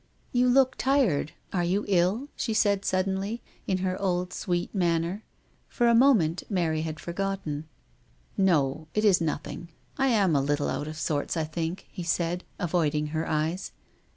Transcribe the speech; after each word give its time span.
"You 0.31 0.49
look 0.49 0.77
tired; 0.79 1.31
are 1.53 1.63
you 1.63 1.85
ill?" 1.87 2.27
she 2.35 2.55
said 2.55 2.83
suddenly, 2.85 3.43
in 3.67 3.77
her 3.85 4.01
old 4.01 4.33
sweet 4.33 4.73
manner. 4.73 5.23
For 5.69 5.87
a 5.87 5.93
moment 5.93 6.41
Mary 6.49 6.81
had 6.81 6.99
forgotten." 6.99 7.65
No; 8.51 8.87
it 8.95 9.05
is 9.05 9.21
nothing. 9.21 9.69
I 9.99 10.07
am 10.07 10.35
a 10.35 10.41
little 10.41 10.69
out 10.69 10.87
of 10.87 10.97
sorts, 10.97 11.37
I 11.37 11.43
think," 11.43 11.85
he 11.91 12.01
said, 12.01 12.43
avoiding 12.57 13.09
her 13.13 13.29
eyes. 13.29 13.73